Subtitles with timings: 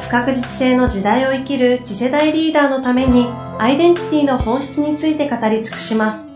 [0.00, 3.26] 不確実性の時代を生きる次世代リーダーのために
[3.58, 6.28] アイデンティティの本質について語り尽くします。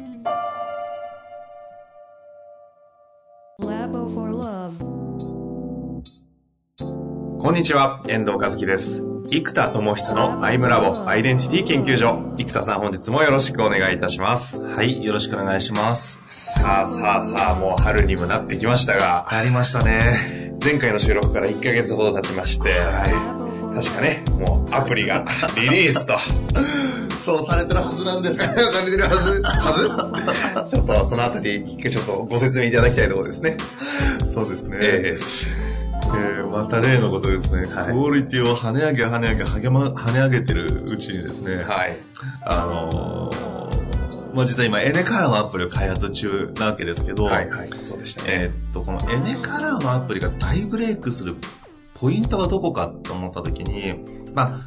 [7.39, 9.03] こんにちは、遠藤和樹です。
[9.29, 12.35] 生田智久のアイムラボアイデンティティ研究所。
[12.39, 14.63] 生田さん本日もよろしくお願いいたします。
[14.63, 16.21] はい、よろしくお願いします。
[16.29, 19.27] さあさあさあ、もう春にもなってきましたが。
[19.31, 20.57] なりましたね。
[20.63, 23.42] 前回の収録から1ヶ月ほど経ちまして、はい
[23.75, 25.25] 確かね、もうアプリが
[25.57, 26.19] リリースと。
[27.25, 28.37] そうされてるはずなんです。
[28.43, 28.53] さ
[28.85, 30.77] れてるはず、はず？
[30.77, 33.57] ちょっとそのあたり、ちょっとご説明いただきたいところですね。
[34.35, 34.79] そうですね。
[34.81, 35.73] えー
[36.15, 41.97] えー、また例のことですね、はい、クオリティを跳ね上げ跳ね上げ跳ま、跳ね上げてるうちにですね、はい。
[42.45, 48.29] あのー、まあ、実は今、エネカラーのアプリを開発中なわけですけど、はいはい、そうでしたね。
[48.31, 51.37] えー、っと、このエネカラーのアプリが大ブレイクする
[52.03, 53.95] ポイントがどこかと思った時に、
[54.35, 54.65] まあ、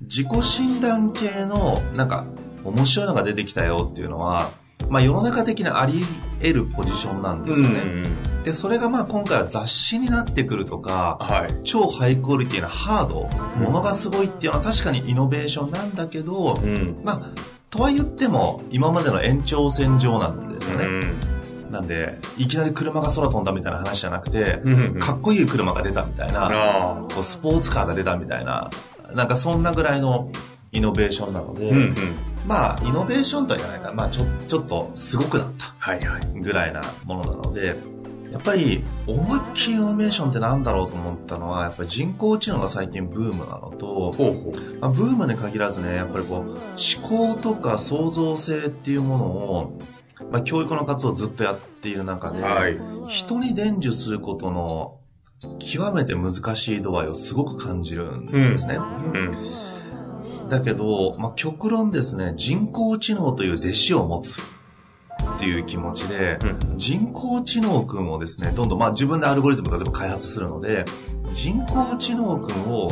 [0.00, 2.24] 自己診断系の、なんか、
[2.64, 4.50] 面白いのが出てきたよっていうのは、
[4.88, 6.02] まあ、世の中的にあり
[6.40, 7.80] 得るポジションなんですよね。
[7.80, 13.28] うん、で、それがまあ今回は雑誌になってくるとか、はい、超ハイクオリティなハード、
[13.62, 20.86] ものがすごいっていうのは確かにイノベーションなんだけど、うん、まあ、とは言っても今までの延長線上なんですよね。
[20.86, 21.27] うん
[21.70, 24.60] なんで、いきなり車が空飛んだみたいな話じゃなくて、
[25.00, 28.70] かっこいい車が出たみたいな、こうスポーツカーが出たみたいな、
[29.12, 30.30] なんかそんなぐらいの
[30.72, 31.94] イノベーションなので、うんうん、
[32.46, 35.74] まあ、イノベーションとは言わないかまあ、ちょ、ちょっとすごくなった。
[35.78, 36.40] はいはい。
[36.40, 37.76] ぐらいなものなので、
[38.32, 44.14] やっぱり思いっきりイノベーションってなんだろうと思ったのは、やっぱり人工知能が最近ブームなのと、
[44.80, 49.78] まあ、ブームに限らずね、やっぱりこう、思考とか創造性っていうものを、
[50.30, 54.98] まあ、教育の活動をずっとやっている中で、はい、人に伝授することの
[55.60, 58.76] 極めて難しい度合いをすごく感じるんですね。
[58.76, 59.36] うん
[60.42, 64.42] うん、だけど、まあ、極論ですね、人工知能という弟子を持つ。
[65.36, 70.84] っていう気持ちで、うん、人工知能くんをですね、どんどん、まあ自分でアルゴリズムとか全部開発するので、
[71.32, 72.88] 人工知能くんを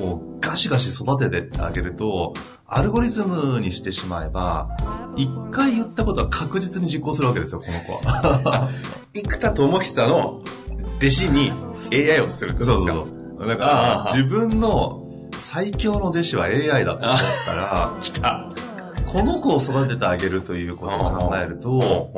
[0.00, 2.32] もうガシガシ育ててってあげると、
[2.66, 4.68] アルゴリズムにしてしまえば、
[5.16, 8.70] 一回言ったことは確実に実行するわけですよ、この子は。
[9.12, 10.42] 生田智久の
[10.98, 11.52] 弟子に
[11.92, 12.92] AI をするってことですか？
[12.92, 13.48] そうそうそう。
[13.48, 15.02] だから、自分の
[15.36, 18.48] 最強の弟子は AI だと思ったら、 来た。
[19.06, 22.10] この子を育ててあげるということを考えると、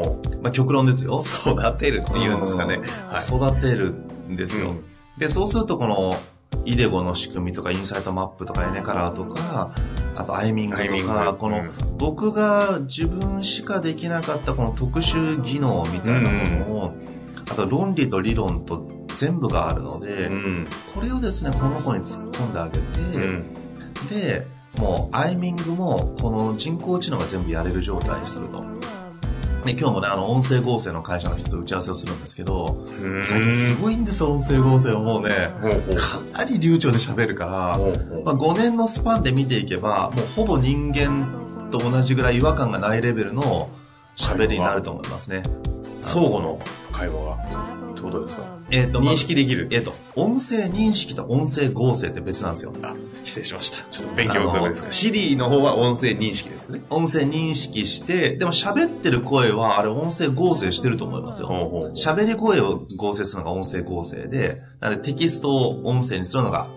[0.43, 1.23] まあ極論ですよ。
[1.47, 2.81] 育てるって言うんですかね。
[3.27, 3.91] 育てる
[4.29, 4.75] んですよ。
[5.17, 6.15] で、そうするとこの、
[6.65, 9.75] イデゴの仕組みとか、インサイトマップとか、エネカラーとか、
[10.15, 11.65] あとアイミングとか、この、
[11.99, 16.95] 僕が自分しかできなかったこの特殊技能みたいなものを、
[17.51, 20.31] あと論理と理論と全部があるので、
[20.95, 22.85] これをですね、この子に突っ込んであげて、
[24.09, 24.47] で、
[24.79, 28.63] もうアイミングもこの人工知能が全部やれる状態にすると。
[29.65, 32.85] で、今日もね、あの、音声合成の会社の人と打ち合わせをするんですけど、
[33.23, 35.31] 最近すごいんですよ、音声合成をもうね、
[35.97, 37.79] かなり流暢に喋るから、
[38.25, 43.71] まあ、5年のスパンで見ていけば、もうほぼ人間と同じぐらい違和感がないレベルの
[44.17, 45.43] 喋りになると思いますね。
[46.03, 46.59] 相互の
[46.91, 47.72] 会話が。
[48.09, 48.43] ってことですか？
[48.71, 49.69] えっ、ー、と、認識できる。
[49.71, 52.73] えっ、ー、と、音声認識と音声合成って別なんですよ。
[52.83, 53.85] あ、失礼しました。
[53.91, 54.91] ちょっと勉強不足ですか。
[54.91, 56.83] シリの方は音声認識ですよね。
[56.91, 61.93] 音声認識して、でも喋ってる声は、あれ音声合成してると思いますよ。
[61.95, 66.69] 喋り声を合成するのが音声合成で、なのでテキストを音声にするのが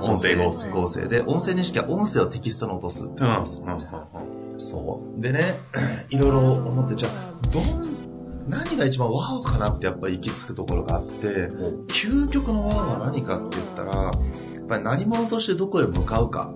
[0.00, 5.20] 音声合成合成で、音声認識は音声をテキストに落とすってうん、そう。
[5.20, 5.54] でね、
[6.10, 7.12] いろいろ思って、じゃあ、
[7.50, 8.03] どん
[8.48, 11.48] 何が一番ワオかなってやっぱり行き着くところがあって、
[11.88, 14.12] 究極のワオは何かって言ったら、やっ
[14.66, 16.52] ぱり何者としてどこへ向かうか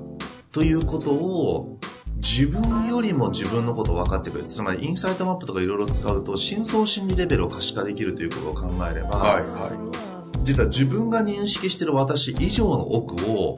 [0.52, 1.79] ということを
[2.17, 4.49] 自分よりも自分のことを分かってくれる。
[4.49, 13.56] つまりインサイトマップとかいろいろ使うと深層心理レベルを可視化できるということを考えれば、はいはい、実は自分が認識している私以上の奥を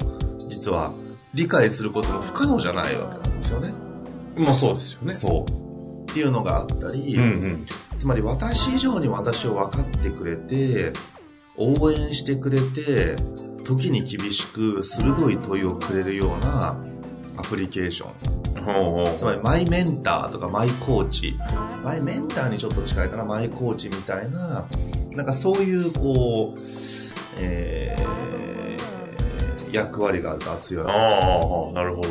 [0.49, 0.93] 実は
[1.33, 3.73] 理解することも不可能じゃないわけなんですよね。
[4.37, 5.13] まあそうですよね。
[5.13, 5.70] そう。
[6.11, 7.67] っていうのがあったり、うんうん、
[7.97, 10.93] つまり私以上に私を分かってくれて、
[11.57, 13.17] 応援してくれて、
[13.65, 16.77] 時に厳しく鋭い問いをくれるような
[17.37, 19.19] アプリケーション。
[19.19, 21.39] つまり、マイメンターとかマイコーチ。
[21.85, 24.67] マイメンターにちょっと近いかな、マイコーチみたいな、
[25.13, 26.61] なんかそういう、こう、
[27.39, 32.09] えー、役割が強いわけですよああ、なるほど。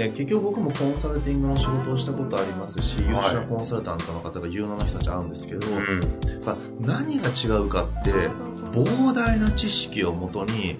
[0.00, 5.76] で結局僕もコンサルティングの仕事をしたことありますし、優秀なコンサルタントの方が有能な人たち会うんですけど、うん。
[5.76, 8.10] やっぱ何が違うかって
[8.72, 10.78] 膨大な知識をもとに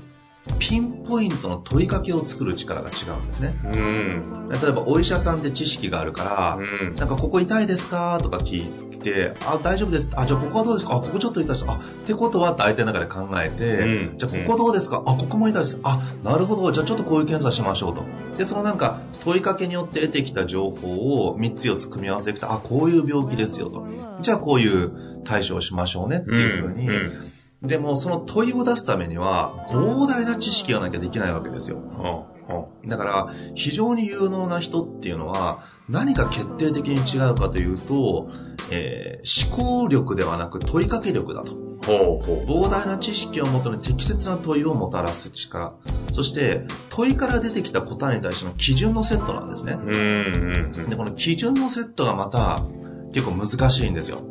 [0.58, 4.48] ピンポイントの問いかけを作る力が違うんですねうん。
[4.48, 6.94] 例えばお医者さんで知識があるから、うん。
[6.94, 8.18] なんかここ痛いですか？
[8.22, 10.10] とか聞いて、あ、大丈夫です。
[10.14, 10.96] あ、じゃあここはどうですか？
[10.96, 11.64] あ、ここちょっと痛いです。
[11.68, 13.64] あ、ってことはって相手の中で考えて、
[14.10, 15.02] うんじゃあここどうですか？
[15.06, 15.78] あ、ここも痛いです。
[15.82, 16.72] あ、なるほど。
[16.72, 18.04] じゃあちょっとこういう検査しましょうと。
[18.38, 23.86] で、そのなんか問いかけによって得てきた情報を3つ4つ組み合わせてきた、あ、こういう病気ですよと。
[24.20, 27.12] じゃあこういう対処をしましょうねっていうふうに、うん。
[27.62, 31.78] でもその問いを出すためには膨大な知識がなきゃできないわけですよ。
[31.78, 38.30] ほうほだから、非常に有能な人っていうのは、何が決定的に違うかというと、
[38.70, 41.52] えー思考力ではなく問いかけ力だと。
[41.52, 41.70] う。
[41.86, 45.74] ほうほ膨大な知識をもとに適切な問いをもたらす力。
[46.12, 49.74] そして、問いから出てきた答えに対しての基準のセットなんですね。
[49.74, 49.86] う。
[49.86, 50.72] うん。
[50.74, 50.90] うん。
[50.90, 52.62] で、この基準のセットがまた、
[53.12, 54.22] 結構難しいんですよ。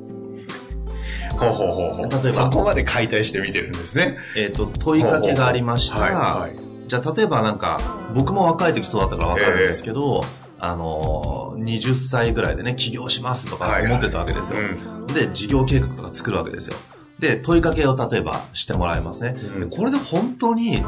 [1.32, 2.24] ほうほうほうほう。
[2.24, 4.18] 例えばそこまで解体して見てるんですね。
[4.36, 6.00] えっ、と、問いかけがありました。
[6.00, 6.88] はいはい。
[6.88, 7.80] じゃあ、例えばなんか、
[8.16, 10.22] 僕も若い時そうだったからわかるんですけど、
[10.60, 14.60] あのー、20歳ぐらいでね、起業しますとか思ってたわけですよ。
[14.60, 14.64] う
[15.04, 15.08] ん。
[15.08, 16.76] で、事業計画とか作るわけですよ。
[17.20, 19.36] で、問いかけを例えばしてもらいますね。
[19.56, 20.84] うんでこれで本当に、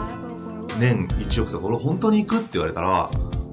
[0.80, 3.10] 年1億とか、これ本当に行くって言われたら、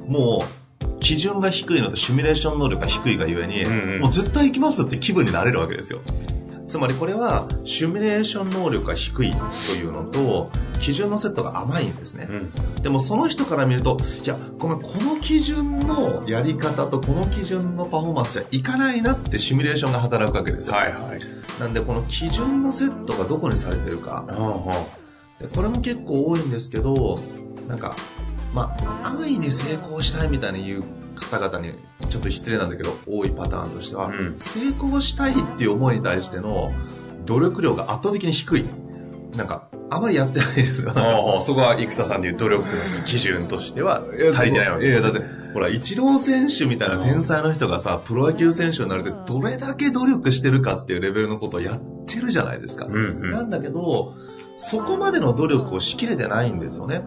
[0.07, 6.01] もう、基準が低いのとシミュレーション能力が低いがゆえに、うんうんもう絶対行きますって気分になれるわけですよ。
[6.69, 12.29] つまりこれは、シミュレーション能力が低いというのと、基準のセットが甘いんですね。
[12.31, 12.51] うん。
[12.83, 20.75] でもその人から見ると、いや、ごめん、この基準のやり方とこの基準のパフォーマンスじゃいかないなってシミュレーションが働くわけですよ。
[20.75, 21.21] はいはい。
[21.59, 24.25] なんでこの基準のセットがどこにされてるか。
[24.31, 24.73] ほうほ
[25.41, 27.19] でこれも結構多いんですけど、
[27.67, 27.97] なんか、
[28.55, 30.85] まあ、安易に成功したいみたいに言う
[31.19, 31.75] 方々に
[32.09, 36.73] ちょっと失礼なんだけど、多いパターンとしては、うん成功したいっていう思いに対しての
[37.27, 38.65] 努力量が圧倒的に低い。
[39.37, 40.93] なんか、あまりやってないですよ。
[41.43, 44.03] そこは生田さんでいう努力の基準としては
[44.35, 45.03] 足りてないわけいや、です。
[45.03, 45.21] だって、
[45.53, 52.87] ほら、イチロー選手みたいな天才の人がさ、プロ野球選手になるってどれだけ努力してるかっていうレベルのことをやってるじゃないですか。
[52.87, 53.29] うんうん。
[53.29, 54.15] なんだけど、
[54.57, 57.03] そこまでの努力をしきれてないんですよね。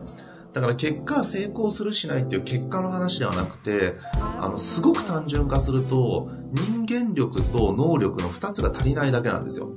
[0.53, 3.95] だから結果成功するしないっていう結果の話ではなくて、
[4.37, 9.69] あの、すごく単純化すると、人間力と能力の2つが足りないだけなんですよ。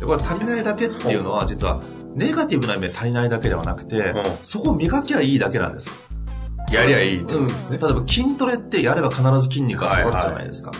[0.00, 1.82] でこれ足りないだけっていうのは実は
[2.14, 5.90] ネガティブな意味で足りないだけではなくてうん、そこを磨きゃいいだけなんです。
[6.72, 7.46] やりゃいいってことうん。
[7.48, 7.78] ですね。
[7.78, 10.72] 例えば筋トレってやれば必ず筋肉が育つじゃないですか。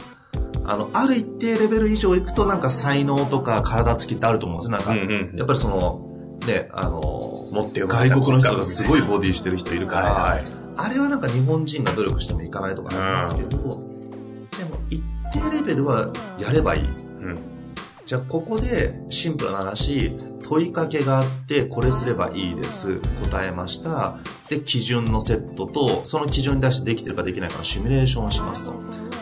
[0.65, 4.77] あの、ある一定レベル以上いくとなんか才能とか体つきってあると思うんですよ。
[4.77, 10.45] なんか、うんうんやっぱりその、ね、あの、持ってよかった外国の人がすごいボディしてる人いるから、はいはい。
[10.77, 13.81] あれはなんか日本人が努力してもいかないとかなんですけど、でも
[14.91, 15.03] 一
[15.33, 16.83] 定レベルはやればいい。
[16.85, 17.39] うん。
[18.07, 23.01] じゃあここでシンプルな話、問いかけがあって、これすればいいです。
[23.23, 24.17] 答えました。
[24.49, 28.75] で、基準のセットと、その基準に対してできてるかできないかのシミュレーションをしますと。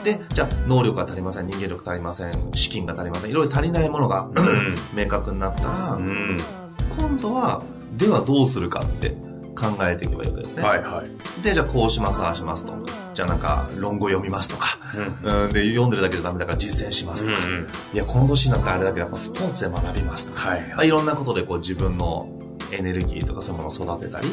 [0.05, 4.29] で、じゃあ能力が足りません、人間力足りません、資金が足りません、いろいろ足りないものが
[4.95, 6.37] 明確になったら、うん。
[6.97, 9.11] 今度は、ではどうするかって
[9.57, 10.63] 考えていけばいいわけですね。
[10.63, 11.43] はいはい。
[11.43, 12.75] で、じゃあこうします、ああしますと。
[13.15, 14.79] じゃあなんか、論語読みますとか。
[15.25, 15.45] うん。
[15.47, 17.47] うん、で、読んでるだけじゃダメだから実践しますとか。
[17.47, 20.51] うんいや、この年になってあれだけど、やっぱスポーツで学びますとか。
[20.51, 22.29] はいまあ、いろんなことでこう自分の
[22.73, 24.29] エネルギーとかそういうものを育てたり、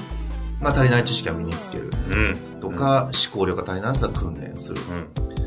[0.59, 2.59] まあ足りない知識は身につけるうん。
[2.59, 4.81] とか、思考力が足りないと訓練する。
[4.91, 5.42] うん。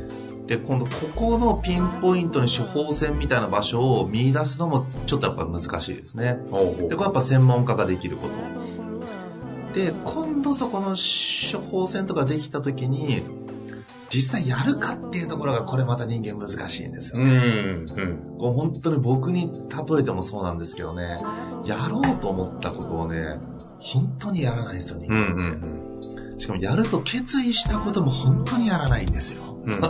[0.47, 6.39] で、今度ここのピンポイントに処方箋みたいな場所を見出すのもちょっとやっぱ難しいですね。
[6.89, 8.35] で、これやっぱ専門家ができること。
[9.75, 13.23] で、今度そこの処方箋とかできた時に、
[14.09, 17.27] 実際やるかっていうところがこれまた人間難しいんですよう。
[17.27, 17.29] ん。
[17.29, 17.33] う
[17.83, 18.39] ん。
[18.39, 21.17] こう本当に僕に例えてもそうなんですけどね、
[21.65, 23.39] やろうと思ったことをね、
[23.81, 25.19] 本当にやらないんですよ、人うん。
[25.19, 26.37] う間って。
[26.37, 26.39] ん。
[26.39, 29.56] しかもやると決意したことも本当にやらないんですよ。
[29.67, 29.81] うん。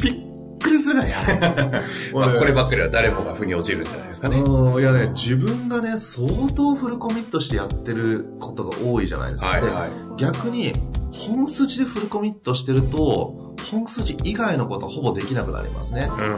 [0.00, 1.82] びっくりするぐらいやらない。
[2.14, 4.38] まあ、こればっかりは誰もが腑に落ちるんじゃないですかね。
[4.38, 9.60] うん、いやね、自分がね、相当フルコミットしてやってることが多いじゃないですか。
[9.60, 9.90] ではいはい。
[10.16, 10.72] 逆に、
[11.12, 16.08] 本筋でフルコミットしてると、本筋以外のことはほぼできなくなりますね。
[16.10, 16.24] うん。
[16.24, 16.28] う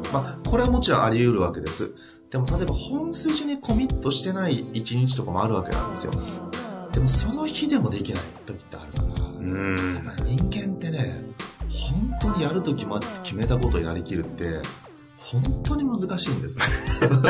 [0.00, 0.02] ん。
[0.12, 1.92] まあ、これはもちろんあり得るわけです。
[2.30, 6.12] でも例えば本筋にコミットしてない一日とかもあるわけなんですよ。
[6.92, 9.28] でもその日でもできない時ってあるから。
[9.28, 11.24] うんやっぱり人間ってね、
[11.78, 14.60] 本当にやると決まって決めたことをやりきるって、
[15.18, 16.64] 本当に難しいんですね。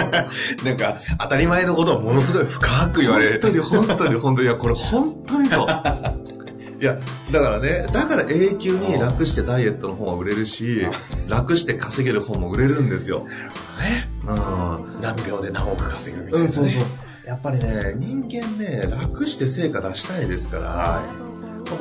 [0.64, 3.40] なんか、当たり前のことをものすごい深く言われる。
[3.40, 5.66] 本当に本当に本当に、いや、これ本当にそう。
[6.80, 6.96] いや、
[7.32, 10.86] だからね、だから永久に楽してダイエットの本は売れるし、
[11.28, 13.26] 楽して稼げる本も売れるんですよ。
[13.80, 14.08] ね。
[14.24, 15.02] うん。
[15.02, 16.46] 何秒で何億稼ぐみたいな、ね。
[16.46, 16.82] うん、そうそう。
[17.26, 21.02] やっぱりね、人間ね、楽して成果出したいですから、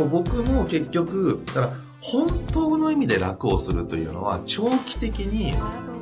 [0.10, 5.54] 僕も結局、だから本当の意味で楽をするというのは長期的に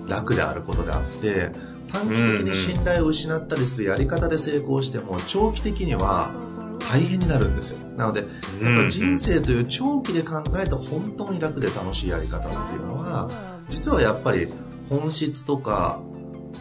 [0.07, 1.51] 楽であることであって、
[1.91, 6.31] 短期的に信頼を失ったりするやり方で成功しても、長期的には
[6.79, 7.77] 大変になるんですよ。
[7.97, 8.27] なので、やっ
[8.75, 13.29] ぱり人生という長期で考えた本当に楽で楽しいやり方っていうのは、
[13.69, 14.49] 実はやっぱり
[14.89, 15.99] 本質とか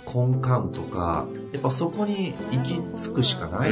[0.07, 3.71] 根幹とか、やっぱそこに行き着くしかない。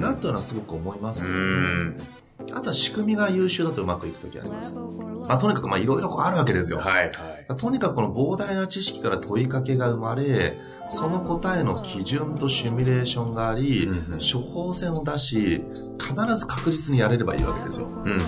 [0.00, 2.21] なというのはすごく思いますうけどね。
[2.52, 2.56] ん。
[2.56, 4.74] あとは仕組みが優秀だとうまくいくときあります。
[4.74, 6.78] まあ、とにかくまあいろいろこうあるわけですよ。
[6.78, 7.10] はいは
[7.48, 7.56] い。
[7.56, 10.58] とにかくこの膨大な知識から問いかけが生まれ、
[10.90, 15.64] その答えの基準とシミュレーションがあり、うんうん処方箋を出し、
[15.98, 17.86] 必ず確実にやれればいいわけですよ。
[17.86, 18.18] うん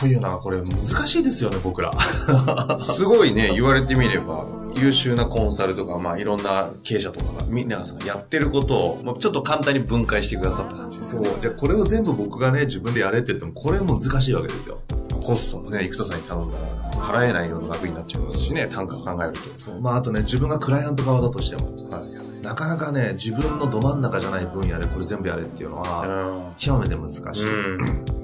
[0.00, 1.92] というのはこれ難しいですよね、僕ら。
[1.92, 2.80] うん。
[2.80, 11.24] すごいね、言われてみれば、優秀なコンサルとか、まあいろんな経営者とかが、皆さんがやってることを、まあちょっと簡単に分解してくださった感じですそう。
[11.42, 14.80] じゃあこれを全部僕がね、自分でやれって言っても、これ難しいわけですよ。
[15.22, 19.40] コストもね、生田さんに頼んだら、払えないような額になっちゃいますしね、単価考えると。
[19.56, 19.80] そう。
[19.82, 22.02] まああとね、自分がクライアント側だとしても、は
[22.42, 22.42] い。
[22.42, 27.44] なかなかね、自分のど真ん中じゃない分野でこれ全部やれっていうのは、極めて難しい。
[27.44, 28.19] うん。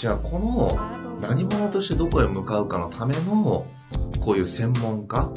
[0.00, 3.66] じゃあこの何者としてどこへ向かうかのための
[4.18, 5.30] こういう専門家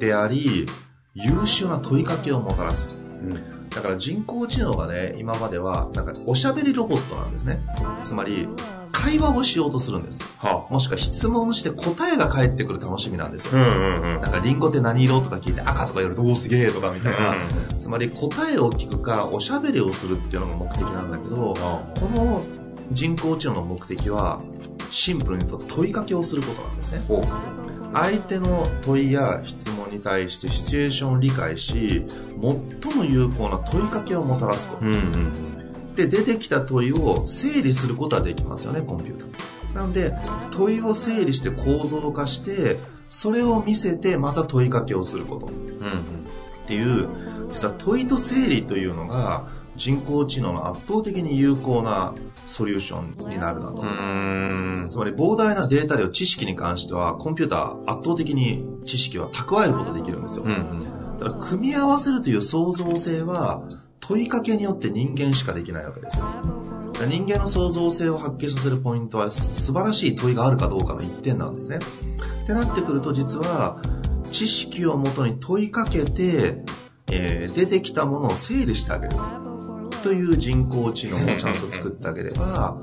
[0.00, 0.66] であり
[1.14, 2.88] 優秀な問いかけをもたらす。
[3.22, 3.68] うん。
[3.70, 7.60] だから人工知能がね今まではなんかおしゃべりロボットなんですね。
[8.02, 8.48] つまり
[8.90, 10.18] 会話をしようとするんです。
[10.38, 14.20] はもしくは質問して答えが返ってくる楽しみなんですよ、うんうんうん。
[14.22, 17.46] なんかリンゴって何色とか聞いて赤とか言われるとおおすげえとかみたいな、う
[17.78, 22.42] つまり答えを聞くかおしゃべりをするっていうのが目的なんだけどこの
[22.92, 24.40] 人工知能の目的は
[24.90, 27.02] シンプルに言うと問いかけをすることなんですね。
[27.92, 32.04] 相手の問いや質問に対してシチュエーションを理解し
[32.80, 34.86] 最も有効な問いかけをもたらすこと。
[34.86, 35.94] うんうん。
[35.94, 39.74] で出てきた問いを整理することはできますよねコンピューター。
[39.74, 40.14] なので
[40.50, 42.78] 問いを整理して構造化して
[43.08, 45.46] それを見せてまた問いかけをすること。
[45.46, 45.52] うん。
[45.52, 45.52] っ
[46.66, 47.08] ていう
[47.50, 52.14] 実は問いと整理というのが人工知能の圧倒的に有効な
[52.50, 54.76] ソリューションになるなと、うん。
[54.80, 54.88] うん。
[54.90, 61.18] つまり膨大なデータ量知識に関してはコンピューター圧倒的に知識は蓄えることできるんですよ、うんうん。
[61.18, 63.62] ただ組み合わせるという創造性は
[64.00, 66.22] 問いかけによって人間しかできないわけです
[67.06, 73.80] 人間の創造性を発揮させるポイントは素晴らしい問いがあるかどうかの一点なんですねってなってくると実は
[74.30, 76.62] 知識をもとに問いかけて、
[77.10, 79.16] えー出てきたものを整理してあげる
[80.02, 82.76] という人工知能をちゃんと作ってあげれば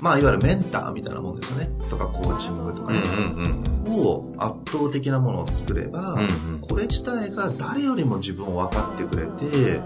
[0.00, 3.74] まあいわゆるメンターみたいなもんですよねとかコーチングとかうんね。
[3.90, 6.18] を圧倒的なものを作れば、
[6.62, 9.80] これ自体が誰よりも自分を分かってくれて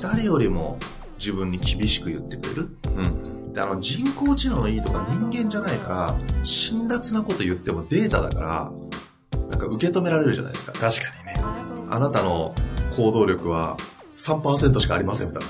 [0.00, 0.78] 誰よりも
[1.18, 3.52] 自分に厳しく言ってくれるうん。
[3.52, 8.72] であの人工知能のいいとか人間じゃないから辛辣なこと言ってもデータだから
[9.50, 11.34] なんか受け止められるじゃないですか確かにね。
[11.90, 12.54] あなたの
[12.96, 13.76] 行動力は
[14.16, 15.48] 3%しかありませんみたいな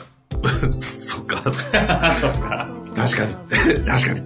[0.80, 1.42] そっか
[2.20, 2.68] そっか。
[2.94, 3.84] 確かに。
[3.86, 4.22] 確かに。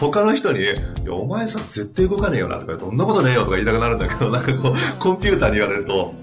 [0.00, 6.14] 他の人に、いや、お前さ、絶対動かねえよな、とか、そんなことねえよとか言いたくなるんだけど、なんかこう、コンピューターに言われると、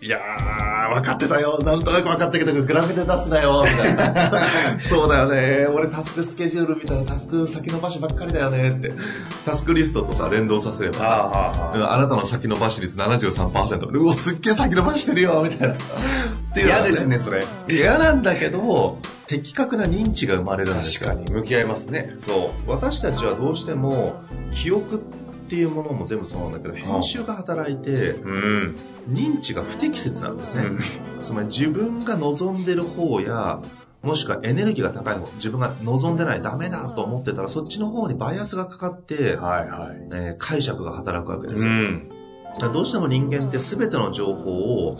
[0.00, 1.58] いやー、分かってたよ。
[1.62, 4.46] なんとなく分かったけど、グラフで出すなよ、みたいな。
[4.80, 5.66] そうだよね。
[5.72, 8.92] 俺タスクスケジュールみたいなタスク先延ばしばっかりだよねって。
[9.44, 13.88] タスクリストとさ、連動させればさ、あうんあなたの先延ばし率73%。
[13.88, 15.74] うお、すっげえ先延ばしてるよ、みたいな。
[15.74, 15.76] っ
[16.54, 17.44] ていうのが嫌ですね、それ。
[17.68, 21.08] 嫌なんだけど、的確な認知が生まれるんですよ。
[21.08, 22.14] 確かに、向き合いますね。
[22.26, 22.70] そう。
[22.70, 24.22] 私たちはどうしても、
[24.52, 25.21] 記憶って
[25.56, 28.76] いうものも全部そうなんだけど、編集が働いて、うん。
[29.08, 30.64] 認知が不適切なんですね。
[30.64, 30.80] うん
[31.22, 33.60] つまり自分が望んでる方や、
[34.02, 40.08] もしくはエネルギーが高い方、自分が望んでない、ダメだと思ってたら、そっちの方にバイアスがかかって、はいはい。
[40.12, 41.72] えー解釈が働くわけですよ。
[41.72, 42.08] うん。
[42.72, 44.96] どうしても人間って全ての情報を、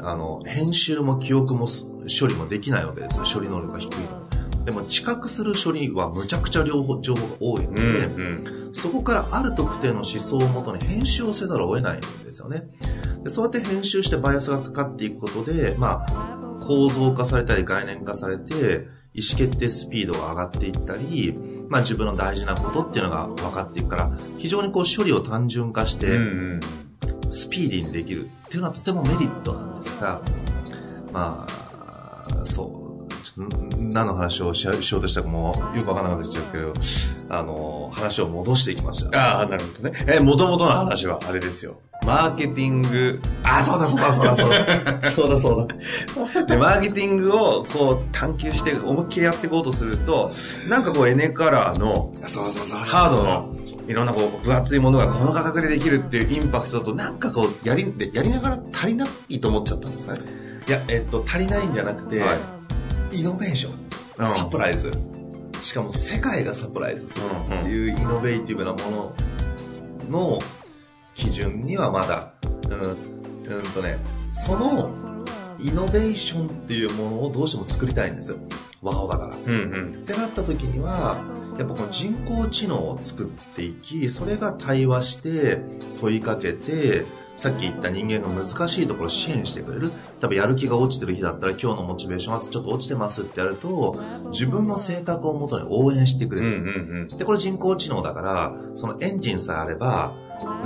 [0.00, 1.86] あの、編集も記憶もす
[2.20, 3.24] 処理もできないわけですよ。
[3.32, 4.29] 処理能力が低いの。
[4.64, 8.70] でも知覚する処理はむちゃくちゃ両方情報が多いのうで、ん。
[8.72, 12.64] そこからある特定の思想をもとに編集をせざるを得ないんですよね。
[13.24, 21.36] でそうやって編集してバイアスがかかっていくことで、まあ、構造化されたり概念化されて、意思決定スピードが上がっていったり、
[21.68, 26.06] まあ自分の大事なことっていうのが分かっていくから、非常にこう処理を単純化して、
[27.30, 30.22] スピーディーにできるっていうのはとてもメリットなんですが、
[31.12, 32.89] まあ、そう、
[33.34, 36.72] ちょっと何の話をしようとしたかもよくわからなかったですけど、
[37.34, 39.18] あの、話を戻していきました。
[39.18, 40.04] ああ、なるほどね。
[40.06, 41.80] え、もともとの話はあれですよ。
[42.04, 43.20] マーケティング。
[43.44, 45.10] あ、そうだそうだそうだそうだ。
[45.10, 46.44] そうだそうだ。
[46.44, 50.32] で、マーケティングをこう探求して思いっきりやっていこうとすると、
[50.68, 52.12] なんかこうエネカラーの
[52.84, 53.56] ハードの
[53.86, 60.20] いろんなこう分厚いものがこの価格でできるっていうインパクトだとなんかこうやり、やりながら足りないと思っちゃったんですかね。
[60.66, 62.38] いや、えっと、足りないんじゃなくて、はい、
[63.12, 64.92] イノベーション、サプライズ。
[65.62, 69.14] しかも世界がサプライズするっていうイノベーティブなもの
[70.08, 70.38] の
[71.14, 72.32] 基準にはまだ、
[72.68, 73.98] うん、うんとね、
[74.32, 74.90] その
[75.58, 78.34] イノベーションっていうものをどうしても作りたいんです。
[78.80, 79.36] ワオだから。
[79.36, 81.22] うんうん、ってなった時には、
[81.58, 85.58] やっぱこの人工知能を作っていき、それが対話して
[86.00, 87.04] 問いかけて、
[87.40, 89.90] さっき言った人間が難しいところを支援してくれる。
[90.20, 93.94] 多分やる気が落ちてる日だったら今日のモチベーションはちょっと落ちてますってやると、
[94.30, 96.48] 自分の性格をもとに応援してくれる。
[96.48, 100.12] うんうんうん、で、これ人工知能だから、そのエンジンさえあれば、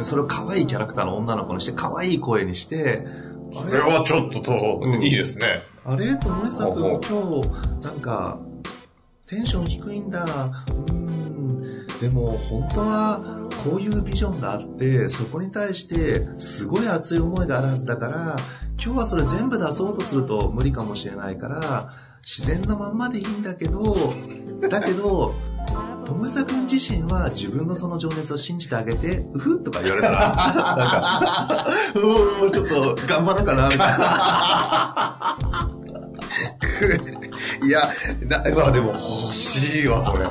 [0.02, 3.06] それを可愛いキャラクターの女の子にして、可愛い声にして、
[3.54, 5.62] あれはちょっとと、うん、いいですね。
[5.84, 6.16] あれ？
[6.16, 8.40] ともえさくん、今日、なんか、
[9.28, 10.26] テンション低いんだ。
[10.88, 11.86] うん。
[12.00, 18.36] でも、本当は、こういうビジョンがあって、そこに対して、すごい熱い思いがあるはずだから、
[18.82, 24.12] 今日はそれ全部出そうとすると無理かもしれないから、自然のまんまでいいんだけど、
[24.68, 25.34] だけど、
[26.04, 35.36] 友さくん自身は自分のその情熱を信じてあげて、うふとか言われたら、なんか、も うちょっと頑張ろうかな、みたいな。
[37.62, 37.82] いや、
[38.26, 40.24] な、まあでも欲しいわ、それ。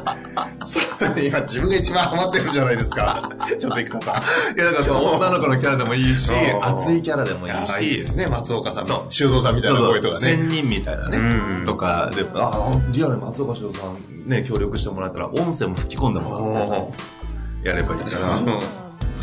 [1.27, 3.29] 今自分が一番ハマってるじゃないですか。
[3.59, 4.15] ちょっと生田さん。
[4.55, 7.83] いや、だから女の子のキャラでもいいし、熱いキャラでもいいし。
[7.83, 8.87] いいですね、松岡さん。
[8.87, 9.11] そう。
[9.11, 10.19] 修造さんみたいな声とかね。
[10.19, 11.65] 千人みたいなね。
[11.65, 13.97] とかで、あ、リアル松岡修造さん
[14.29, 16.91] ね、協力してもらったら、音声も吹き込んでもらっ
[17.61, 18.39] て、やればいいから。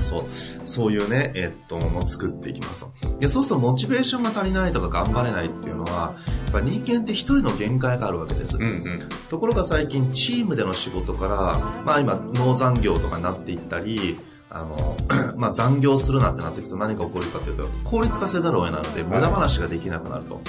[0.02, 0.24] そう。
[0.70, 3.08] そういうね、えっと、ものを作っていきますと。
[3.08, 8.56] いや、そうするとモチベーションが足りないとか頑張れないっていうのは、やっぱ人間って一人の限界があるわけです。
[8.56, 14.96] うんうん、ところが最近、チームでの仕事から、まあ今、農残業とかになっていったり、あの、
[15.36, 20.40] まあ残業するなってなっていくと何が起こるかというと、効率化せざるを得ないので、無駄話ができなくなると。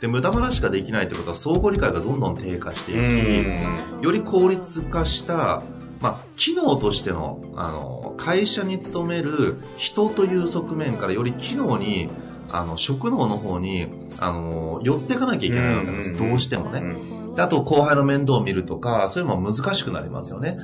[0.00, 2.94] で、無駄話ができないってことは相互理解がどんどん低下してい
[4.00, 5.62] き、より効率化した
[6.00, 12.08] まあ、機能としての、あの、会社に勤める人という側面からより機能に、
[12.52, 13.86] あの、職能の方に、
[14.18, 16.16] あの、寄っていかなきゃいけないわけです。
[16.16, 16.82] どうしてもね。
[17.38, 20.58] あと、後輩の面倒を見るとか、そういうのも難しくなりますよね。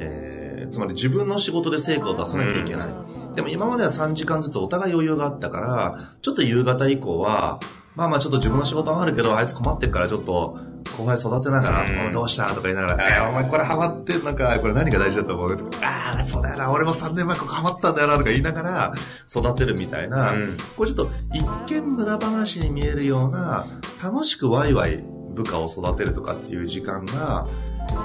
[0.00, 2.88] えー、つまり自分の仕事で成果を出さなきゃいけない。
[3.34, 7.60] でも今までは3時間ずつお互い余裕があったから、ちょっと夕方以降は、
[7.94, 10.58] まあまあちょっと自分の仕事もあるけど、あいつ困ってるからちょっと、
[10.98, 12.48] 後輩育てながら、うん、どうした？
[12.48, 15.56] とか言いながら、えー、お前これハマって、なんか、これ何が大事だと思う？
[15.56, 18.94] とか、ああ、そうだよな、俺も3年前ここハマってたんだよな、とか言いながら、
[19.28, 21.46] 育てるみたいな、うん、これちょっと一
[21.80, 23.66] 見無駄話に見えるような、
[24.02, 27.46] 楽しくワイワイ部下を育てるとかっていう時間が、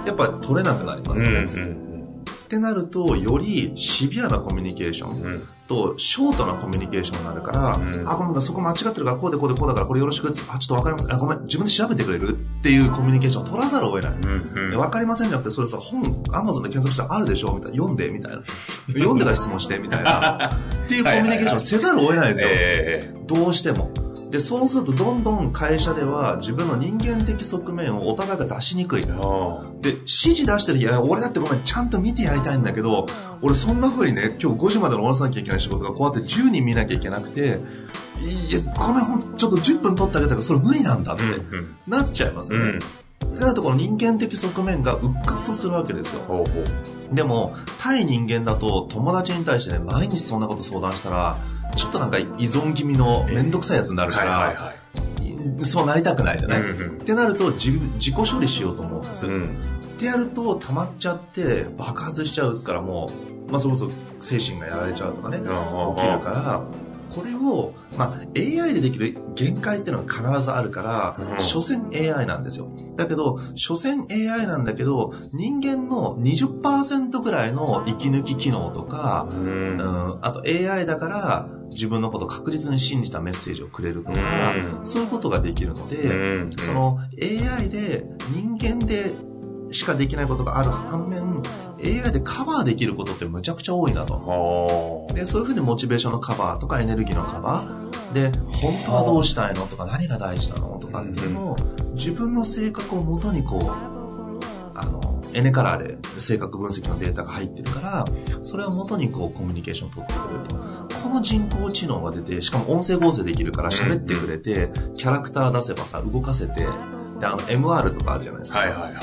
[0.05, 1.39] やっぱ取れなくなりますよね。
[1.39, 1.93] うんうん
[2.25, 11.13] ってなると、よりシビアなコミュニケーションと、ショートなコミュニケーションになるから、うん、あ、ごめん、そこ間違ってるから、こうでこうでこうだから、これよろしく、あ、ちょっとわかります。
[11.13, 14.13] あ、ごめん、自分で調べてくれるっていうコミュニケーションを取らざるを得ない。
[14.13, 17.77] うんうん、わかりませんじゃなくて、それさ、本、アマゾンで検索してあるでしょみたいな。
[17.77, 18.43] 読んで、みたいな。
[18.93, 20.49] 読んでから質問して、みたいな。
[20.85, 22.47] っていうコミュニケーションをせざるを得ないですよ。
[22.51, 23.91] えー、どうしても。
[24.33, 29.03] で、そうするとどんどん会社では自分の人間的側面をお互いが出しにくい。
[29.03, 29.11] で、
[29.91, 33.05] 指示出してる、いや、俺だってごめん、ちゃんと見てやりたいんだけど、
[33.43, 37.59] 俺そんな風にね、今日5時まで終わらさなきゃいけない仕事がこうやって10人見なきゃいけなくて、
[38.21, 41.23] いや、ごめん、ほんとちょっと10分取ってあげたらそれ無理なんだって、
[41.85, 42.79] なっちゃいますよね。
[43.21, 46.43] うん、で、なとこの人間的側面が鬱屈とするわけですよ。
[47.11, 51.37] でも、対人間だと友達に対してね、毎日そんなこと相談したら、
[51.75, 54.75] ちょっとなんか依存気味の面倒くさいやつになるから、
[55.61, 59.57] そうなりたくないじゃない、うんうん、ってなると自自己処理しようと思うんです、うん、
[59.95, 63.09] ってやると溜まっちゃって爆発しちゃうからも
[63.47, 66.63] う、まあ、それこそ精神がやられちゃうとかね起きるから
[67.13, 72.71] これを、まあ、AI でできる限界っていうのが必ずあるから、うん、所詮 AI なんですよ。
[72.95, 84.19] だけど、所詮 AI なんだけど、人間の20%ぐらいの息抜き機能とか、うん、うん、あと AI だから、自分のことを確実に信じたメッセージをくれるとか、
[84.51, 89.13] うんそういうことができるので、うんその AI で人間で
[89.71, 91.41] しかできないことがある反面、
[91.83, 94.13] AI でカバーできることってむちゃくちゃ多いなと。
[94.13, 95.13] はあ。
[95.13, 98.31] で、そういうふうにモチベーションのカバーとかエネルギーのカバーで、
[98.61, 101.55] 本当はどうしたいのとか何が大事なのとかっていうのを
[101.93, 103.92] 自分の性格をもとにこう、
[105.33, 108.05] エネカラーで性格分析のデータが入ってるから、
[108.41, 110.55] それをもとにこうコミュニケーションを取ってくれると。
[111.03, 116.67] この人工知能が出て、しかも音声合成できるから喋ってくれて、キャラクター出せばさ、動かせて、で、
[117.25, 118.59] あの、MR とかあるじゃないですか。
[118.59, 118.93] はいはいはい。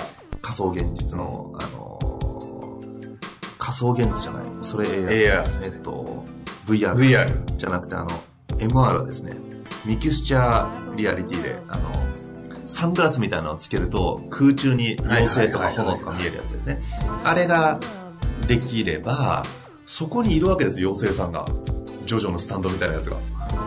[0.43, 1.99] 仮想現実の、あの、
[3.59, 4.45] 仮想現実じゃない。
[4.63, 5.45] それ AR。
[5.45, 6.25] AR えっと、
[6.67, 6.95] VR。
[6.95, 7.57] VR。
[7.57, 8.09] じゃなくて、あの、
[8.59, 9.35] MR はですね、
[9.85, 12.00] ミクスチャーリアリティで、あの、
[12.71, 16.81] サングラスみたいなのをつけると空中に妖精とか炎とか見えるやつですね。
[17.25, 17.81] あれが
[18.47, 19.45] できれば、
[19.85, 21.45] そこにいるわけですよ、妖精さんが。
[22.07, 23.17] ジョジョのスタンドみたいなやつが。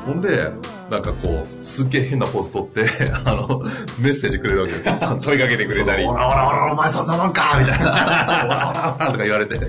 [0.06, 0.50] ほんで、
[0.90, 2.86] なんかこう、すっげえ変なポーズ取って、
[3.26, 3.62] あの、
[4.00, 4.98] メッセージくれるわけですよ。
[5.22, 6.06] 問いかけてくれたり。
[6.06, 7.86] そうオラオラオラお前そんなもんかみたいな。
[7.86, 9.56] オラオラオラとか言われて。
[9.56, 9.60] っ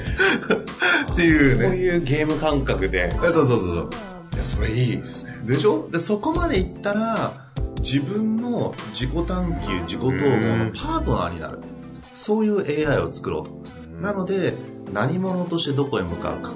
[1.17, 1.77] ていうこうね。
[1.77, 3.11] いうゲーム感覚で。
[3.11, 3.91] そうそうそうそう。
[4.35, 5.39] いや、それいいですね。
[5.45, 7.44] でしょで、そこまでいったら、
[7.85, 11.59] 自分の自己探求、自己統合のパートナーになる。
[12.15, 13.51] そういう AI を作ろうと。
[14.01, 14.55] なので、
[14.93, 16.55] 何者としてどこへ向かうか。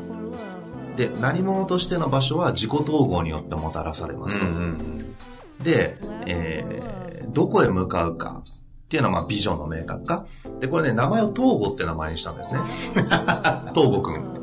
[0.97, 4.47] で、何者としての場所は自己統合によってもたらされますと。
[5.63, 10.27] で、えー、どこへ向かうかっていうのは、まあ、ビジョンの明確化。
[10.61, 12.61] で、これね、名前を東郷って名前にしたんですね。
[13.75, 14.38] 東郷くん。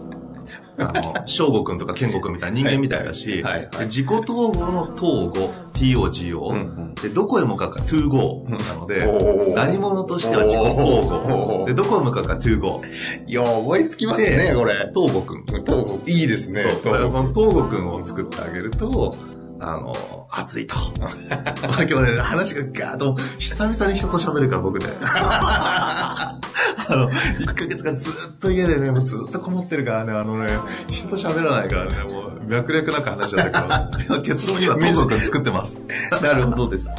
[0.77, 11.63] あの、翔吾くんとか健吾くんみたいな人間みたいだし、はいはいはいで自己統合の統合、TOGO、うんうんで、どこへ向かうか to go なので、何者としては自己統お合。
[11.63, 12.81] ーで、どこへ向かうか to go。
[13.27, 14.91] いや、思いつきますね、これ。
[14.95, 15.45] 東郷くん。
[15.45, 16.63] 東郷いいですね。
[16.63, 19.15] そう、この東郷くんを作ってあげると、
[19.59, 19.93] あの、
[20.29, 20.75] 熱いと。
[20.99, 24.85] 今日ね、話がガーッと、久々に人と喋るから僕ね。
[26.77, 30.49] あの、1ヶ月間ずっと家でね、もうずっとこもってるからね、あのね、
[30.91, 35.79] 人と喋らないからね、もう脈絡なく話だったけど、 結論には東郷くん作ってます。
[36.21, 36.89] なるほどです。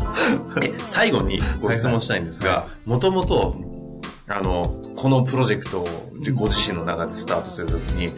[0.62, 3.56] え最後にご質問したいんですが、もともと、
[4.28, 5.88] あの、このプロジェクトを
[6.34, 8.10] ご自身の中でスタートするときに、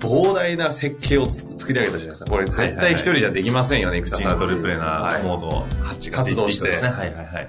[0.00, 2.30] 膨大な設計をつ作り上げたじゃないですか。
[2.30, 4.32] これ絶対一人じゃできませんよね、生田チさん。
[4.32, 6.88] ームトリプレナーモーはド8月発動してですね。
[6.88, 7.48] はいはいはい。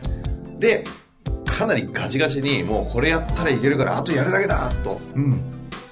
[0.57, 0.83] いで、
[1.45, 4.99] かなりガチガチに、もうこれやったらいけるから、あとやるだけだと。
[5.15, 5.41] うん。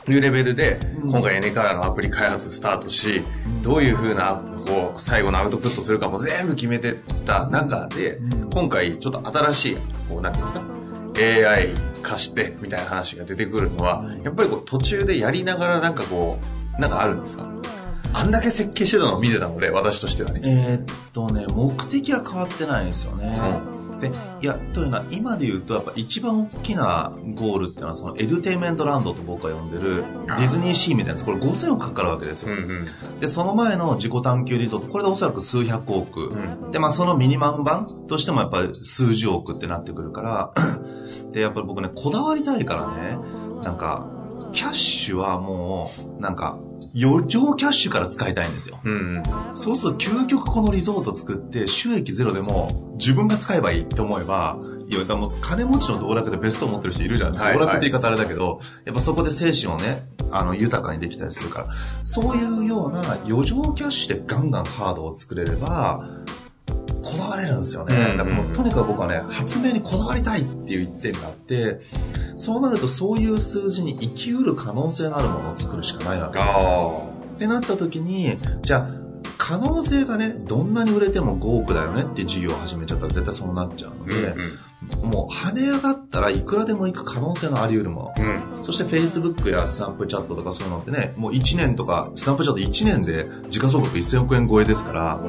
[0.07, 1.11] いうレベルで、うん。
[1.11, 3.21] 今回エネカラーのアプリ開発スタートし、
[3.61, 8.49] どういう風な、こう、最後のアウトプットするかも全部決めてった中で、うん。
[8.49, 9.77] 今回ちょっと新しい、
[10.09, 11.69] こう、なんていうんですか、AI
[12.01, 16.39] 化して、みたいな話が出てくるのは、やっぱりこう、途中でやりながらなんかこ
[16.77, 17.45] う、なんかあるんですか？
[18.11, 20.41] あんだけ設計してたのを見てたので、私としてはね。
[20.43, 23.37] えーっとね、目的は変わってないんですよね。
[23.99, 32.53] で、いや、というのは、今で言うと、やっぱ一番大きなゴールっていうのは、そのエデュテイメントランドと僕が呼んでる、ディズニーシーみたいなやつ、これ5000億かかるわけですよ。
[32.53, 33.19] うんうん。
[33.19, 36.29] で、その前の自己探求リゾート、これでおそらく数百億。
[36.29, 40.53] うんで、まあそのミニマム版としてもやっぱり数十億ってなってくるから、
[41.33, 43.17] で、やっぱり僕ね、こだわりたいからね、
[43.63, 44.07] なんか、
[44.51, 46.57] キャッシュはもう、なんか、
[46.99, 48.79] 余剰キャッシュから使いたいんですよ。
[48.83, 49.23] うんうん。
[49.55, 54.57] そうすると究極このリゾート作って収益ゼロでも自分が使えばいいって思えば、
[54.89, 57.33] いや、でも金持ちの道楽で別荘持ってる人いるじゃん。
[57.35, 61.67] はい道楽って言い方あれだけど、やっぱそこで精神をね、あの、豊かにできたりするから、
[62.03, 66.03] そういうような余剰キャッシュでガンガンハードを作れれば、
[67.11, 67.95] こだわれるんですよね。
[67.95, 71.81] うんうんうんだからとにかく僕はね、発明にこだわりたいっていう一点があって、
[72.35, 76.53] そうなるとそういう数字に生きうる可能性のあるものを作るしかないわけですよ。
[76.55, 78.89] あってなった時に、じゃあ、
[79.37, 84.07] 可能性がね、どんなに売れても5億だよねっていう事業を始めちゃったら絶対そうなっちゃうのあ。
[84.09, 84.35] で、
[85.03, 88.25] もう跳ね上がったらいくらでも行く可能性のあり得るもの。
[88.25, 88.57] うん。
[88.57, 88.63] うん。
[88.63, 95.21] そして Facebook やスナップチャットとかそういうのってね、もう1年とか、スナップチャット1年で時価総額1000億円超えですから。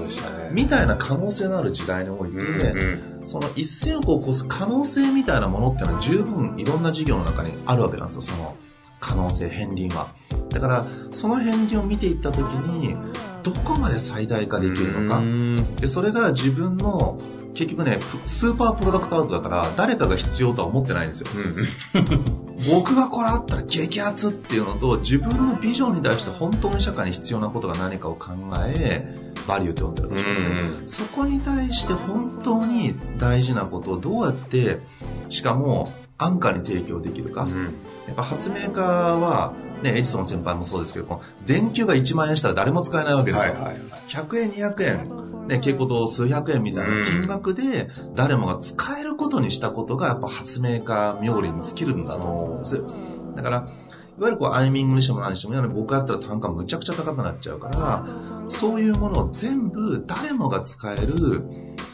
[0.52, 8.56] みたいな可能性のある時代において、うんその1000億を超す可能性みたいなものっていうのは十分いろんな事業の中にあるわけなんですよ、その
[8.98, 10.08] 可能性、片鱗は。
[10.50, 12.94] だから、その片鱗を見ていったときに、
[13.42, 15.18] どこまで最大化できるのか。
[15.18, 17.16] うんで、それが自分の、
[17.54, 21.28] 結局ね、プスーパープロダクトアウトだから、誰かが必要とは思ってないんですよ。
[22.70, 28.32] 僕がこれあったら激アツっていうのと、自分のビジョンに対して本当に社会に必要なことが何かを考
[28.66, 30.48] え、バリューって呼んでるんですね。
[30.48, 34.78] うんそこに対して本当に大事なことをどうやって、
[35.28, 37.44] しかも安価に提供できるか。
[37.44, 37.74] うん
[38.06, 43.52] やっぱ発明家はね、エジソン先輩もそうですけど、この電球が1万円したら誰も使えないわけですよ。
[43.54, 45.08] はいはいはい100円、200円、
[45.50, 52.82] ね、結構と数百円みたいな金額で誰もが使えることにしたことがやっぱ発明家冥利に尽きるんだと思うんです。
[53.34, 53.60] だから、い
[54.22, 58.06] わゆるこうアイミングにしても何にしても、僕やったら単価むちゃくちゃ高くなっちゃうから、
[58.48, 61.42] そういうものを全部誰もが使える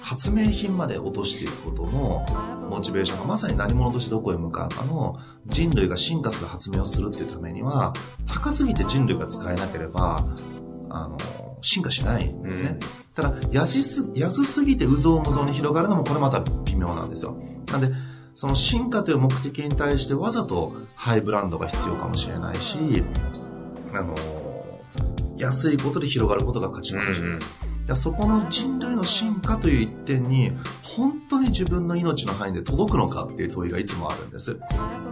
[0.03, 2.27] 発明品まで落としていくことの
[2.69, 7.93] モチベーションがまさに何者としてどこへ向かうかの人類が進化する発明をするっていうためには
[8.27, 10.25] 高すぎて人類が使えなければ
[10.91, 12.79] あの進化しないんですね、うん。
[13.15, 17.37] ただ安す安すぎてうぞうむぞうに広がるのもこれまた微妙なんですよ。
[17.73, 17.91] なんで
[18.35, 22.79] その進化という目的に対してわざとハイブランドが必要かもしれないし
[23.95, 24.15] あの
[25.39, 27.43] 安いことで広がることが価値かもしれない、うん。
[27.43, 27.45] い
[27.89, 34.59] やそこの人類の進化という一点に本当に自分の命の範囲で届くのかっていう問いがいつもあるんです。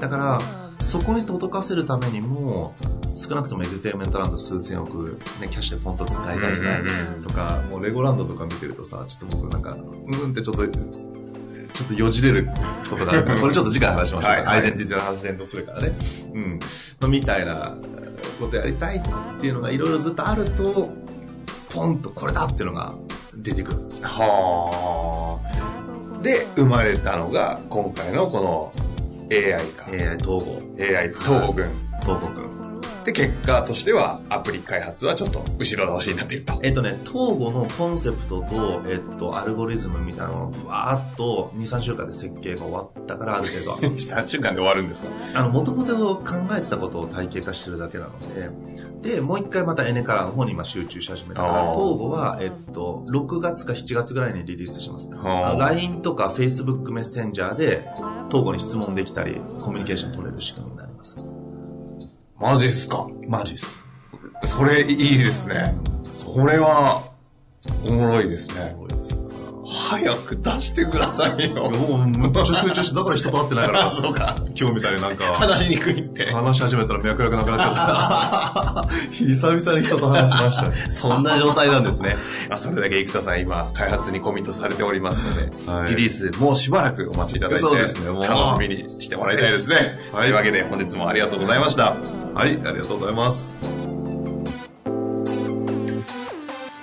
[0.01, 0.39] だから
[0.85, 2.75] そこに届かせるためにも
[3.17, 6.83] 少なくともエデュテインメントランド数千億、ね、キャッシュでポンと使いたいじゃない、
[7.27, 12.49] とかもうレゴランドとか見てるとさちょっと僕なんかうんってちょっとちょっとよじれる
[12.89, 14.57] ことがあるからこれちょっと次回話しましょう、はいはい。
[14.57, 15.93] アイデンティティの話連動するからね
[16.33, 16.59] うん
[17.01, 17.77] まあみたいな
[18.39, 19.03] ことやりたいっ
[19.41, 20.93] ていうのがいろいろずっとあると
[21.71, 22.95] ポンとこれだっていうのが
[23.37, 24.09] 出てくるんですよ。
[24.09, 26.23] はあ。
[26.23, 28.73] で、生まれたのが、今回のこの
[29.31, 29.87] AI か。
[29.91, 31.69] AI 統合 AI 東郷くん。
[32.01, 32.55] 東郷くん
[33.05, 36.59] で、結果としては、アプリ開発はちょっと後ろ倒しになっていると。
[36.63, 43.79] えっとね、東郷のコンセプトと、えっと、アルゴリズムみたいなのをふわーっと2、3週間で設計が終わったから、ある程度は。
[43.93, 45.11] 3週間で終わるんですか？
[45.35, 46.23] あの、もともと考
[46.57, 48.13] えてたことを体系化してるだけなの
[49.03, 55.11] で、で、もう一回またエネカラーの方に今集中し始めたから、あー東郷は、えっと、6月か7月ぐらいにリリースします。
[55.59, 57.87] LINE とか Facebook メッセンジャーで、
[58.29, 61.17] 東郷に質問できたり、コミュニケーション取れる仕組みになります。
[62.39, 63.07] マジっすか？
[63.29, 63.83] マジっす。
[64.45, 65.75] それいいですね。
[66.13, 67.03] それは、
[67.89, 68.71] おもろいですね。
[68.71, 69.24] すごいです。
[69.67, 71.71] 早く出してくださいよ。
[71.71, 73.93] もうめっちゃ集中して、だから人と会ってないから。
[73.97, 74.37] そうか。
[74.59, 75.25] 今日みたいになんか。
[75.25, 76.33] 話しにくいって。
[76.33, 78.89] 話し始めたら脈絡なくなっちゃった。
[79.13, 80.75] 久々に人と話しましたね。
[80.91, 82.17] そんな状態なんですね。
[82.49, 89.99] まあ、それだけ生田さん今、開発にコミットされておりますので、はいリリースもうしばらくお待ちいただいて、そうですねもう楽しみにしてもらいたいですね。
[90.13, 91.97] はいというわけで本日もありがとうございました。
[92.35, 93.84] はい、ありがとうございます。